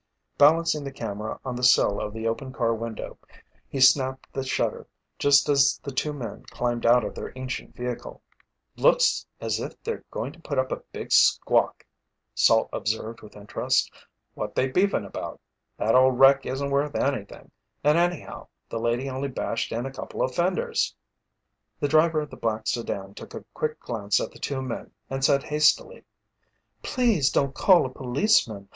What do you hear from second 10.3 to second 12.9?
to put up a big squawk," Salt